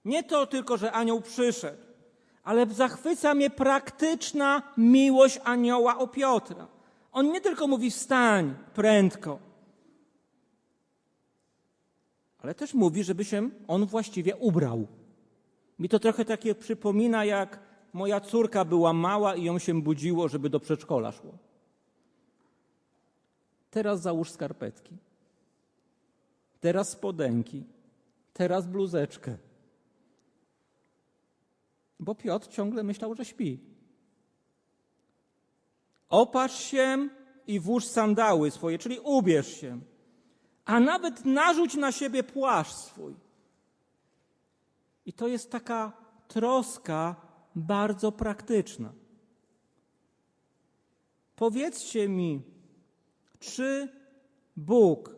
[0.06, 1.84] Nie to tylko, że anioł przyszedł,
[2.44, 6.68] ale zachwyca mnie praktyczna miłość anioła o Piotra.
[7.12, 9.40] On nie tylko mówi wstań prędko,
[12.38, 14.88] ale też mówi, żeby się on właściwie ubrał.
[15.80, 20.50] Mi to trochę takie przypomina, jak moja córka była mała i ją się budziło, żeby
[20.50, 21.38] do przedszkola szło.
[23.72, 24.98] Teraz załóż skarpetki.
[26.60, 27.64] Teraz spodenki.
[28.34, 29.38] Teraz bluzeczkę.
[32.00, 33.60] Bo Piotr ciągle myślał, że śpi.
[36.10, 37.10] Opatrz się
[37.48, 39.80] i włóż sandały swoje, czyli ubierz się,
[40.66, 43.16] a nawet narzuć na siebie płaszcz swój.
[45.06, 45.92] I to jest taka
[46.28, 47.16] troska
[47.56, 48.94] bardzo praktyczna.
[51.36, 52.42] Powiedzcie mi,
[53.40, 53.90] czy
[54.58, 55.16] Bóg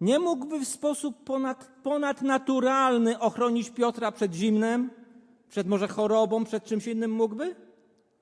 [0.00, 4.90] nie mógłby w sposób ponad, ponadnaturalny ochronić Piotra przed zimnem,
[5.48, 7.56] przed może chorobą, przed czymś innym mógłby?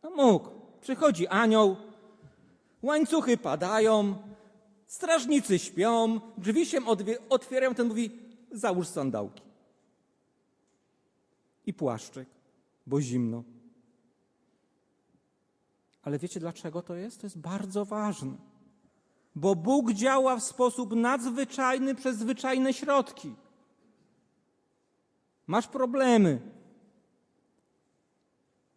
[0.03, 0.49] No mógł.
[0.81, 1.77] Przychodzi anioł,
[2.83, 4.15] łańcuchy padają,
[4.87, 6.79] strażnicy śpią, drzwi się
[7.29, 8.11] otwierają, ten mówi,
[8.53, 9.43] załóż sandałki.
[11.67, 12.29] I płaszczyk,
[12.89, 13.45] bo zimno.
[16.03, 17.21] Ale wiecie dlaczego to jest?
[17.21, 18.37] To jest bardzo ważne.
[19.35, 23.35] Bo Bóg działa w sposób nadzwyczajny przez zwyczajne środki.
[25.47, 26.41] Masz problemy.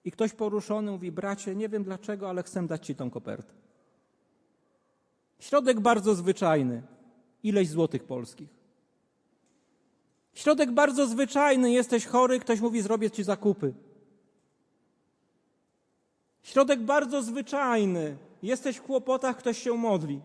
[0.06, 3.54] I ktoś poruszony mówi: Bracie, nie wiem dlaczego, ale chcę dać ci tą kopertę.
[5.40, 6.84] Środek bardzo zwyczajny.
[7.44, 8.50] Ileś złotych polskich.
[10.34, 11.72] Środek bardzo zwyczajny.
[11.72, 13.74] Jesteś chory, ktoś mówi: Zrobię ci zakupy.
[16.52, 18.18] Środek bardzo zwyczajny.
[18.44, 20.22] Jesteś w kłopotach, ktoś się modli.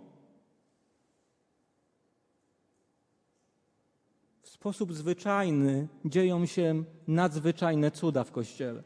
[4.43, 8.83] W sposób zwyczajny dzieją się nadzwyczajne cuda w Kościele.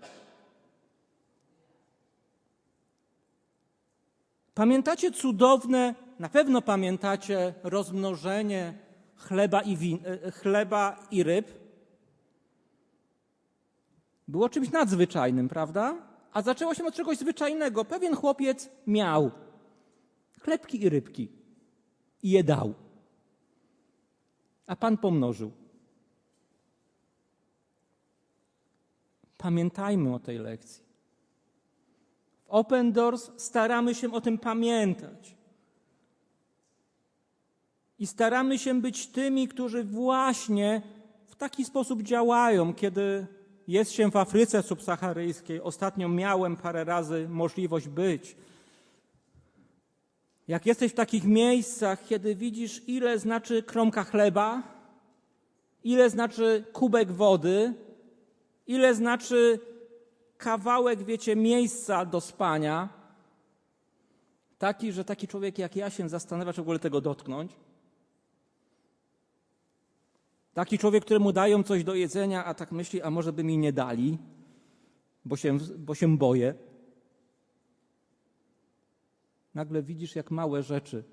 [4.54, 8.78] Pamiętacie cudowne, na pewno pamiętacie rozmnożenie
[9.16, 11.48] chleba i, win, e, chleba i ryb?
[14.28, 16.09] Było czymś nadzwyczajnym, prawda?
[16.32, 17.84] A zaczęło się od czegoś zwyczajnego.
[17.84, 19.30] Pewien chłopiec miał
[20.40, 21.28] chlebki i rybki
[22.22, 22.74] i je dał.
[24.66, 25.52] A Pan pomnożył.
[29.38, 30.84] Pamiętajmy o tej lekcji.
[32.44, 35.36] W Open Doors staramy się o tym pamiętać.
[37.98, 40.82] I staramy się być tymi, którzy właśnie
[41.26, 43.26] w taki sposób działają, kiedy
[43.70, 45.60] jest się w Afryce subsaharyjskiej.
[45.60, 48.36] Ostatnio miałem parę razy możliwość być.
[50.48, 54.62] Jak jesteś w takich miejscach, kiedy widzisz, ile znaczy kromka chleba,
[55.84, 57.74] ile znaczy kubek wody,
[58.66, 59.60] ile znaczy
[60.38, 62.88] kawałek, wiecie, miejsca do spania,
[64.58, 67.52] taki, że taki człowiek jak ja się zastanawia, czy w ogóle tego dotknąć.
[70.54, 73.72] Taki człowiek, któremu dają coś do jedzenia, a tak myśli, a może by mi nie
[73.72, 74.18] dali,
[75.24, 76.54] bo się, bo się boję.
[79.54, 81.04] Nagle widzisz, jak małe rzeczy,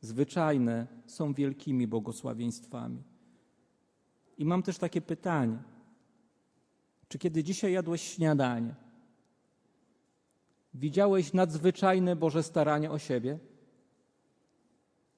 [0.00, 3.02] zwyczajne, są wielkimi błogosławieństwami.
[4.38, 5.58] I mam też takie pytanie.
[7.08, 8.74] Czy kiedy dzisiaj jadłeś śniadanie,
[10.74, 13.38] widziałeś nadzwyczajne Boże staranie o siebie?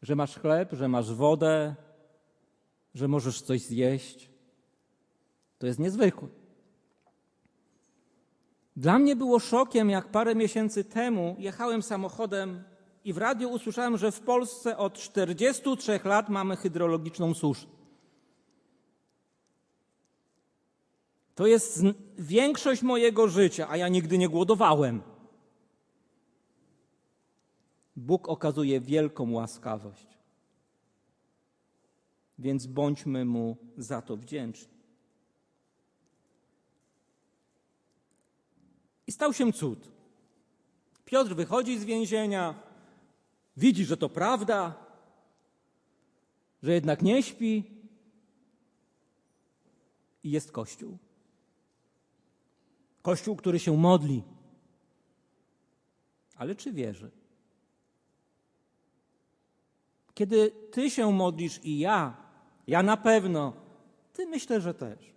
[0.02, 1.76] Że masz chleb, że masz wodę,
[2.94, 4.30] że możesz coś zjeść.
[5.58, 6.28] To jest niezwykłe.
[8.76, 12.62] Dla mnie było szokiem, jak parę miesięcy temu jechałem samochodem
[13.04, 17.66] i w radiu usłyszałem, że w Polsce od 43 lat mamy hydrologiczną suszę.
[21.34, 21.80] To jest
[22.18, 25.02] większość mojego życia, a ja nigdy nie głodowałem.
[27.96, 30.11] Bóg okazuje wielką łaskawość
[32.42, 34.72] więc bądźmy Mu za to wdzięczni.
[39.06, 39.88] I stał się cud.
[41.04, 42.54] Piotr wychodzi z więzienia,
[43.56, 44.86] widzi, że to prawda,
[46.62, 47.64] że jednak nie śpi
[50.22, 50.98] i jest Kościół.
[53.02, 54.22] Kościół, który się modli.
[56.36, 57.10] Ale czy wierzy?
[60.14, 62.21] Kiedy Ty się modlisz i ja,
[62.66, 63.52] ja na pewno,
[64.12, 65.12] Ty myślę, że też.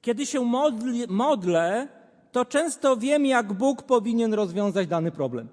[0.00, 1.88] Kiedy się modli, modlę,
[2.32, 5.48] to często wiem, jak Bóg powinien rozwiązać dany problem.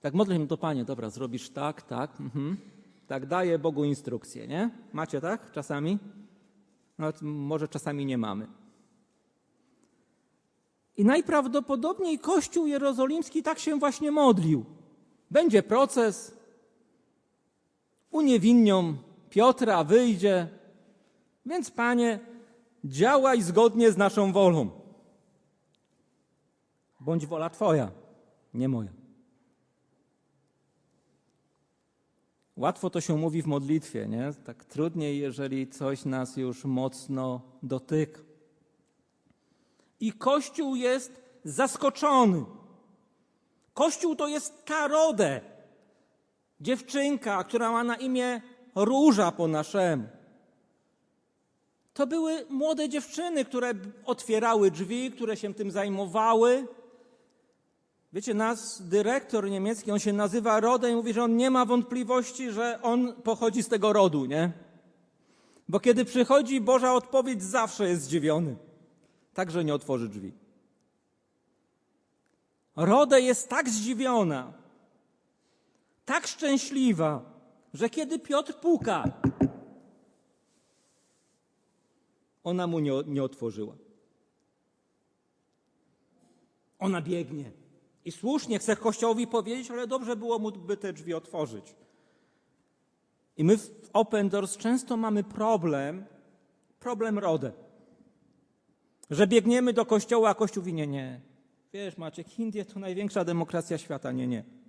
[0.00, 2.56] Tak modlę się, to Panie, dobra, zrobisz tak, tak, mhm.
[3.06, 4.70] tak, daję Bogu instrukcję, nie?
[4.92, 5.98] Macie tak czasami?
[6.98, 8.46] No, może czasami nie mamy.
[10.96, 14.64] I najprawdopodobniej Kościół Jerozolimski tak się właśnie modlił.
[15.30, 16.39] Będzie proces,
[18.10, 18.96] uniewinnią
[19.30, 20.48] Piotra, wyjdzie.
[21.46, 22.18] Więc, Panie,
[22.84, 24.70] działaj zgodnie z naszą wolą.
[27.00, 27.90] Bądź wola Twoja,
[28.54, 28.90] nie moja.
[32.56, 34.32] Łatwo to się mówi w modlitwie, nie?
[34.44, 38.20] Tak trudniej, jeżeli coś nas już mocno dotyka.
[40.00, 42.44] I Kościół jest zaskoczony.
[43.74, 45.40] Kościół to jest ta rodę,
[46.60, 48.40] dziewczynka, która ma na imię
[48.74, 50.04] Róża po naszemu.
[51.94, 53.72] To były młode dziewczyny, które
[54.04, 56.66] otwierały drzwi, które się tym zajmowały.
[58.12, 62.50] Wiecie, nas dyrektor niemiecki, on się nazywa Rodem i mówi, że on nie ma wątpliwości,
[62.50, 64.52] że on pochodzi z tego rodu, nie?
[65.68, 68.56] Bo kiedy przychodzi Boża odpowiedź, zawsze jest zdziwiony.
[69.34, 70.32] Także nie otworzy drzwi.
[72.76, 74.52] Rode jest tak zdziwiona,
[76.10, 77.22] tak szczęśliwa,
[77.74, 79.04] że kiedy Piotr puka,
[82.44, 83.74] ona mu nie, nie otworzyła.
[86.78, 87.52] Ona biegnie.
[88.04, 91.74] I słusznie chce Kościołowi powiedzieć, ale dobrze było mu by te drzwi otworzyć.
[93.36, 96.04] I my w Open Doors często mamy problem,
[96.80, 97.52] problem rodę.
[99.10, 101.20] Że biegniemy do kościoła, a kościół mówi nie, nie.
[101.72, 104.59] Wiesz Maciek, Indie to największa demokracja świata, nie, nie.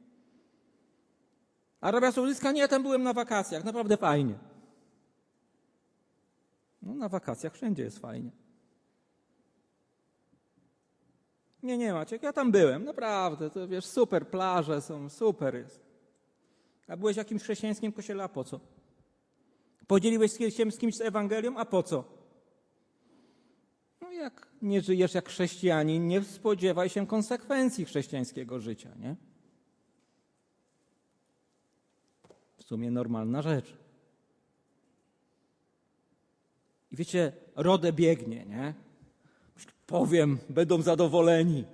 [1.82, 4.36] Arabia Saudyjska, nie, tam byłem na wakacjach, naprawdę fajnie.
[6.82, 8.32] No na wakacjach wszędzie jest fajnie.
[11.64, 15.92] Nie, nie Maciek, ja tam byłem, naprawdę, to wiesz, super, plaże są, super jest.
[16.88, 18.60] A byłeś jakimś chrześcijańskim kościele, a po co?
[19.88, 22.04] Podzieliłeś się z kimś z Ewangelią, a po co?
[24.02, 29.16] No jak nie żyjesz jak chrześcijanin, nie spodziewaj się konsekwencji chrześcijańskiego życia, nie?
[32.58, 33.74] W sumie normalna rzecz.
[36.92, 38.74] I wiecie, rodę biegnie, nie?
[39.88, 41.66] Powiem, będą zadowoleni.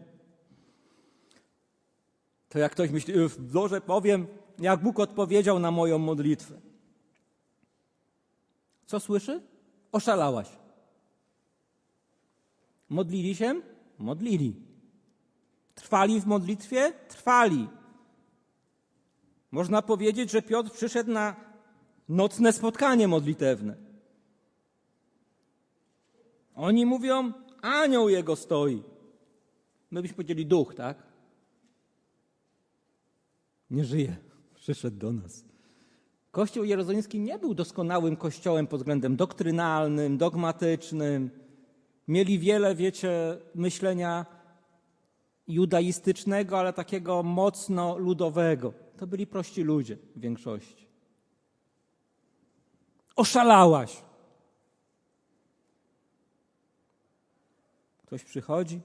[2.50, 3.14] To jak ktoś myśli,
[3.54, 4.28] może powiem,
[4.60, 6.56] jak Bóg odpowiedział na moją modlitwę.
[8.86, 9.42] Co słyszy?
[9.92, 10.50] Oszalałaś.
[12.90, 13.62] Modlili się?
[13.98, 14.56] Modlili.
[15.76, 16.94] Trwali w modlitwie?
[17.08, 17.68] Trwali.
[19.52, 21.36] Można powiedzieć, że Piotr przyszedł na
[22.10, 23.76] nocne spotkanie modlitewne.
[26.56, 28.84] Oni mówią, anioł jego stoi.
[29.92, 31.04] My byśmy powiedzieli duch, tak?
[33.72, 34.16] Nie żyje.
[34.56, 35.46] Przyszedł do nas.
[36.32, 41.30] Kościół jerozolimski nie był doskonałym kościołem pod względem doktrynalnym, dogmatycznym.
[42.08, 44.26] Mieli wiele, wiecie, myślenia
[45.48, 48.74] judaistycznego, ale takiego mocno ludowego.
[48.98, 50.88] To byli prości ludzie w większości.
[53.16, 54.04] Oszalałaś.
[58.06, 58.82] Ktoś przychodzi,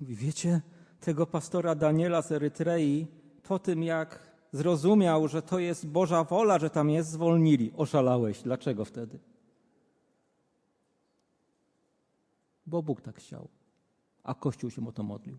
[0.00, 0.60] mówi, wiecie,
[1.00, 3.06] tego pastora Daniela z Erytrei,
[3.42, 7.72] po tym jak zrozumiał, że to jest Boża wola, że tam jest, zwolnili.
[7.76, 8.42] Oszalałeś.
[8.42, 9.18] Dlaczego wtedy?
[12.66, 13.48] Bo Bóg tak chciał,
[14.24, 15.38] a Kościół się o to modlił.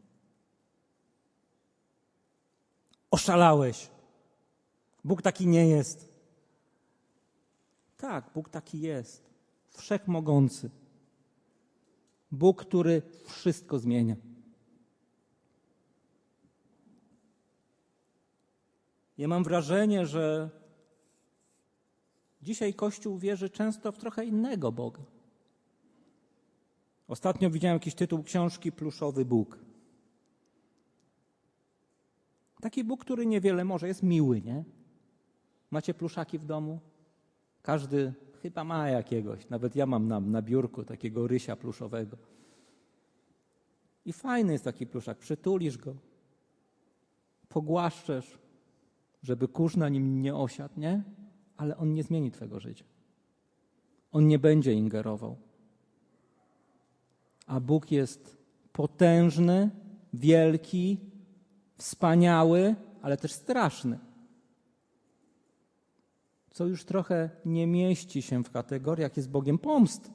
[3.13, 3.89] Oszalałeś.
[5.03, 6.13] Bóg taki nie jest.
[7.97, 9.29] Tak, Bóg taki jest.
[9.69, 10.69] Wszechmogący.
[12.31, 14.15] Bóg, który wszystko zmienia.
[19.17, 20.49] Ja mam wrażenie, że
[22.41, 25.01] dzisiaj Kościół wierzy często w trochę innego Boga.
[27.07, 29.72] Ostatnio widziałem jakiś tytuł książki Pluszowy Bóg.
[32.63, 34.63] Taki Bóg, który niewiele może, jest miły, nie?
[35.71, 36.79] Macie pluszaki w domu?
[37.61, 39.49] Każdy chyba ma jakiegoś.
[39.49, 42.17] Nawet ja mam na, na biurku takiego rysia pluszowego.
[44.05, 45.17] I fajny jest taki pluszak.
[45.17, 45.95] Przytulisz go,
[47.49, 48.39] pogłaszczesz,
[49.23, 51.03] żeby kurz na nim nie osiadł, nie?
[51.57, 52.85] Ale on nie zmieni Twojego życia.
[54.11, 55.37] On nie będzie ingerował.
[57.47, 58.37] A Bóg jest
[58.73, 59.69] potężny,
[60.13, 61.12] wielki,
[61.83, 63.99] wspaniały, ale też straszny.
[66.51, 70.11] Co już trochę nie mieści się w kategoriach, jest Bogiem pomst.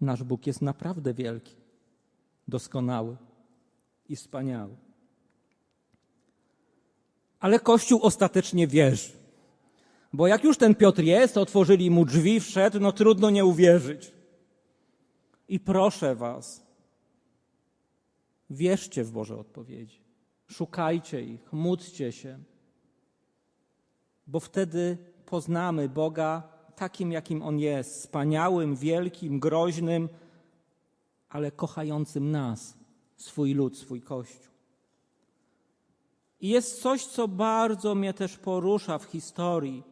[0.00, 1.54] Nasz Bóg jest naprawdę wielki,
[2.48, 3.16] doskonały
[4.08, 4.76] i wspaniały.
[7.40, 9.12] Ale Kościół ostatecznie wierzy.
[10.12, 14.12] Bo jak już ten Piotr jest, otworzyli mu drzwi, wszedł, no trudno nie uwierzyć.
[15.48, 16.65] I proszę Was,
[18.50, 20.00] wierzcie w Boże odpowiedzi.
[20.46, 22.38] Szukajcie ich, módlcie się,
[24.26, 26.42] bo wtedy poznamy Boga
[26.76, 30.08] takim, jakim On jest wspaniałym, wielkim, groźnym,
[31.28, 32.78] ale kochającym nas,
[33.16, 34.52] swój lud, swój Kościół.
[36.40, 39.82] I jest coś, co bardzo mnie też porusza w historii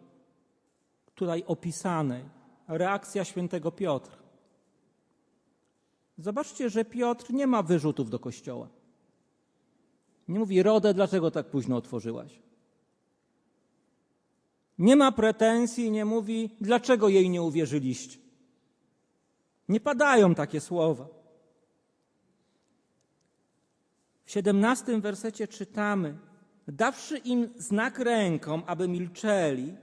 [1.15, 2.25] tutaj opisanej.
[2.69, 4.24] reakcja świętego Piotra.
[6.19, 8.69] Zobaczcie, że Piotr nie ma wyrzutów do kościoła.
[10.29, 12.43] Nie mówi, Rodę, dlaczego tak późno otworzyłaś?
[14.79, 18.19] Nie ma pretensji, nie mówi, dlaczego jej nie uwierzyliście.
[19.69, 21.07] Nie padają takie słowa.
[24.25, 26.19] W siedemnastym wersecie czytamy,
[26.69, 29.75] dawszy im znak ręką, aby milczeli,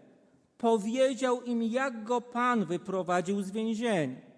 [0.58, 4.31] powiedział im, jak go Pan wyprowadził z więzienia.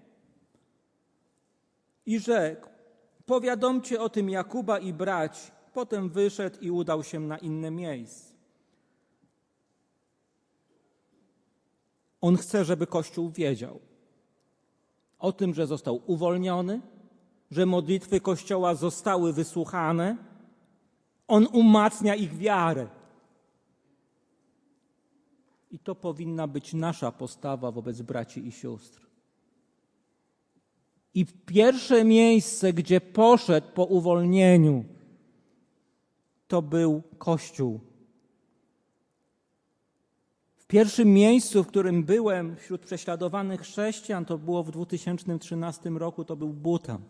[2.06, 2.68] I rzekł,
[3.26, 5.52] powiadomcie o tym Jakuba i brać.
[5.74, 8.34] Potem wyszedł i udał się na inne miejsce.
[12.22, 13.80] On chce, żeby Kościół wiedział
[15.20, 16.82] o tym, że został uwolniony,
[17.52, 20.18] że modlitwy Kościoła zostały wysłuchane.
[21.28, 22.88] On umacnia ich wiarę.
[25.72, 29.13] I to powinna być nasza postawa wobec braci i sióstr.
[31.16, 34.86] I pierwsze miejsce, gdzie poszedł po uwolnieniu,
[36.48, 37.80] to był Kościół.
[40.56, 46.36] W pierwszym miejscu, w którym byłem wśród prześladowanych chrześcijan, to było w 2013 roku, to
[46.36, 47.02] był Butan.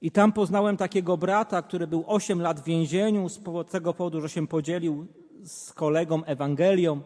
[0.00, 3.40] I tam poznałem takiego brata, który był 8 lat w więzieniu z
[3.70, 5.06] tego powodu, że się podzielił
[5.44, 7.00] z kolegą Ewangelią.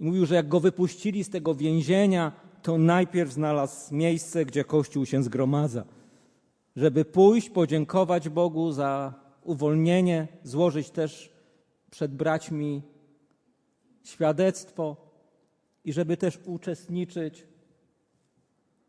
[0.00, 2.32] I mówił, że jak go wypuścili z tego więzienia,
[2.64, 5.84] to najpierw znalazł miejsce, gdzie Kościół się zgromadza,
[6.76, 11.32] żeby pójść, podziękować Bogu za uwolnienie, złożyć też
[11.90, 12.82] przed braćmi
[14.02, 14.96] świadectwo
[15.84, 17.46] i żeby też uczestniczyć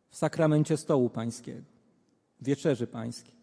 [0.10, 1.62] w sakramencie stołu pańskiego,
[2.42, 3.36] wieczerzy pańskiej.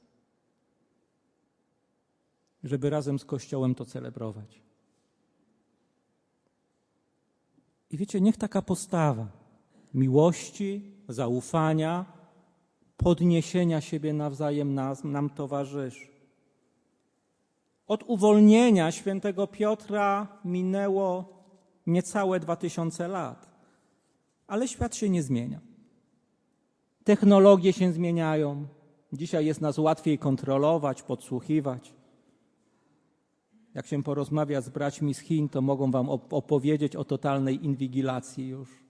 [2.64, 4.62] Żeby razem z Kościołem to celebrować.
[7.90, 9.41] I wiecie, niech taka postawa
[9.94, 12.04] miłości, zaufania,
[12.96, 16.12] podniesienia siebie nawzajem nas, nam towarzyszy.
[17.86, 21.24] Od uwolnienia świętego Piotra minęło
[21.86, 23.50] niecałe dwa tysiące lat,
[24.46, 25.60] ale świat się nie zmienia.
[27.04, 28.66] Technologie się zmieniają.
[29.12, 31.94] Dzisiaj jest nas łatwiej kontrolować, podsłuchiwać.
[33.74, 38.82] Jak się porozmawia z braćmi z Chin, to mogą wam opowiedzieć o totalnej inwigilacji już.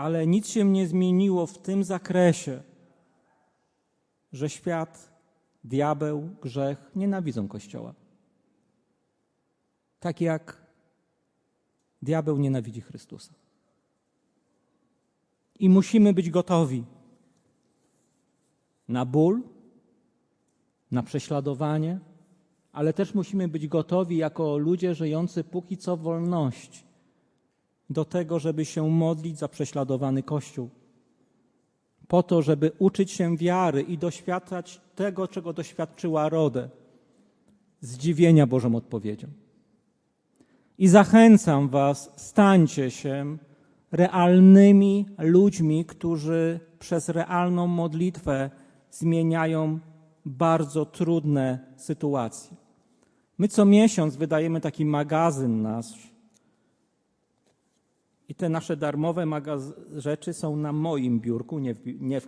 [0.00, 2.62] Ale nic się nie zmieniło w tym zakresie,
[4.32, 5.12] że świat,
[5.64, 7.94] diabeł, grzech nienawidzą Kościoła.
[9.98, 10.66] Tak jak
[12.02, 13.34] diabeł nienawidzi Chrystusa.
[15.58, 16.84] I musimy być gotowi
[18.88, 19.42] na ból,
[20.90, 22.00] na prześladowanie,
[22.72, 26.89] ale też musimy być gotowi jako ludzie żyjący póki co w wolności
[27.90, 30.68] do tego, żeby się modlić za prześladowany Kościół.
[32.08, 36.68] Po to, żeby uczyć się wiary i doświadczać tego, czego doświadczyła Rodę,
[37.80, 39.28] zdziwienia Bożą odpowiedzią.
[40.78, 43.36] I zachęcam Was, stańcie się
[43.92, 48.50] realnymi ludźmi, którzy przez realną modlitwę
[48.90, 49.78] zmieniają
[50.24, 52.56] bardzo trudne sytuacje.
[53.38, 56.09] My co miesiąc wydajemy taki magazyn nasz.
[58.30, 59.26] I te nasze darmowe
[59.96, 62.26] rzeczy są na moim biurku, nie w, nie w.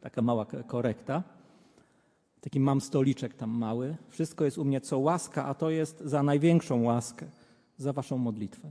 [0.00, 1.22] Taka mała korekta.
[2.40, 3.96] Taki mam stoliczek tam mały.
[4.08, 7.26] Wszystko jest u mnie co łaska, a to jest za największą łaskę,
[7.76, 8.70] za waszą modlitwę.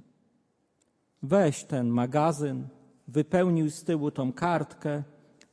[1.24, 2.68] Weź ten magazyn,
[3.08, 5.04] wypełnił z tyłu tą kartkę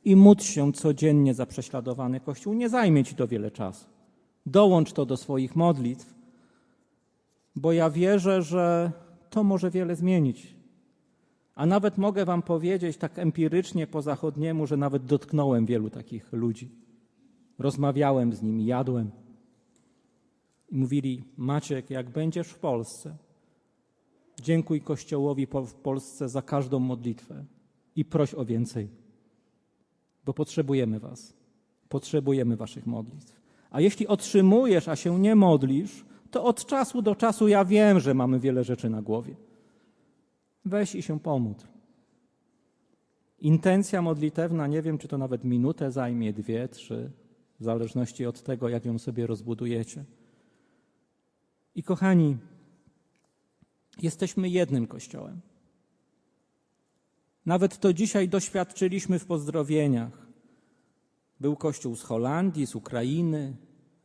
[0.05, 2.53] i módl się codziennie za prześladowany Kościół.
[2.53, 3.85] Nie zajmie ci to wiele czasu.
[4.45, 6.13] Dołącz to do swoich modlitw,
[7.55, 8.91] bo ja wierzę, że
[9.29, 10.55] to może wiele zmienić.
[11.55, 16.69] A nawet mogę Wam powiedzieć tak empirycznie po zachodniemu, że nawet dotknąłem wielu takich ludzi.
[17.59, 19.11] Rozmawiałem z nimi, jadłem.
[20.69, 23.17] I mówili: Maciek, jak będziesz w Polsce,
[24.41, 27.45] dziękuj Kościołowi w Polsce za każdą modlitwę
[27.95, 28.89] i proś o więcej,
[30.25, 31.33] bo potrzebujemy Was.
[31.89, 33.39] Potrzebujemy Waszych modlitw.
[33.71, 38.13] A jeśli otrzymujesz, a się nie modlisz, to od czasu do czasu ja wiem, że
[38.13, 39.35] mamy wiele rzeczy na głowie.
[40.65, 41.65] Weź i się pomódl.
[43.39, 47.11] Intencja modlitewna, nie wiem, czy to nawet minutę zajmie, dwie, trzy,
[47.59, 50.05] w zależności od tego, jak ją sobie rozbudujecie.
[51.75, 52.37] I kochani,
[54.01, 55.41] jesteśmy jednym kościołem.
[57.45, 60.27] Nawet to dzisiaj doświadczyliśmy w pozdrowieniach.
[61.39, 63.55] Był kościół z Holandii, z Ukrainy,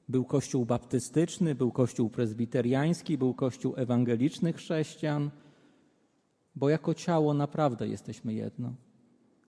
[0.09, 5.31] był kościół baptystyczny, był kościół prezbiteriański, był kościół ewangelicznych chrześcijan.
[6.57, 8.75] bo jako ciało naprawdę jesteśmy jedno.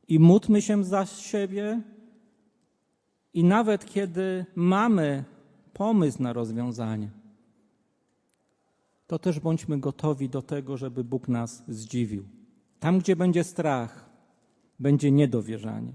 [0.08, 1.82] I módlmy się za siebie,
[3.34, 5.24] i nawet kiedy mamy
[5.72, 7.10] pomysł na rozwiązanie,
[9.06, 12.24] to też bądźmy gotowi do tego, żeby Bóg nas zdziwił.
[12.80, 14.10] Tam, gdzie będzie strach,
[14.78, 15.92] będzie niedowierzanie.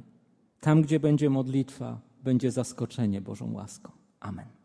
[0.59, 4.00] Tam, gdzie będzie modlitwa, będzie zaskoczenie Bożą łaską.
[4.21, 4.60] Amen.